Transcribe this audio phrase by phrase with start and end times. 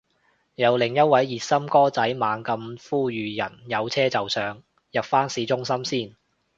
[0.55, 6.15] 有另一位熱心哥仔猛咁呼籲人有車就上，入返市中心先